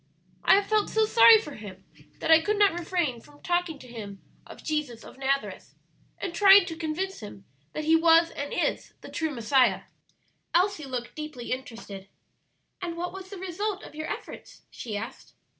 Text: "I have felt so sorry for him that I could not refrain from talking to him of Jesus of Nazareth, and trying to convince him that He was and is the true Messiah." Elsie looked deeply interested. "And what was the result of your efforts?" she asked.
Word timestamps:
"I 0.43 0.55
have 0.55 0.65
felt 0.65 0.89
so 0.89 1.05
sorry 1.05 1.37
for 1.37 1.53
him 1.53 1.83
that 2.21 2.31
I 2.31 2.41
could 2.41 2.57
not 2.57 2.73
refrain 2.73 3.21
from 3.21 3.39
talking 3.43 3.77
to 3.77 3.87
him 3.87 4.19
of 4.47 4.63
Jesus 4.63 5.03
of 5.03 5.19
Nazareth, 5.19 5.75
and 6.17 6.33
trying 6.33 6.65
to 6.65 6.75
convince 6.75 7.19
him 7.19 7.45
that 7.73 7.83
He 7.83 7.95
was 7.95 8.31
and 8.31 8.51
is 8.51 8.95
the 9.01 9.09
true 9.09 9.29
Messiah." 9.29 9.83
Elsie 10.55 10.85
looked 10.85 11.15
deeply 11.15 11.51
interested. 11.51 12.07
"And 12.81 12.97
what 12.97 13.13
was 13.13 13.29
the 13.29 13.37
result 13.37 13.83
of 13.83 13.93
your 13.93 14.11
efforts?" 14.11 14.63
she 14.71 14.97
asked. 14.97 15.35